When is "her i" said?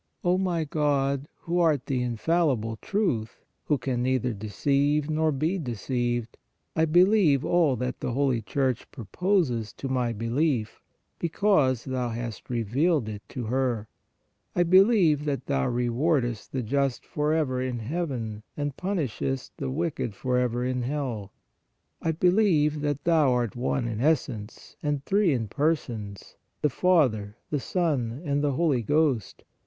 13.43-14.63